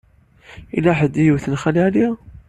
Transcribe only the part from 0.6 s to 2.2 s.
Yella ḥedd i yewten Xali Ɛli?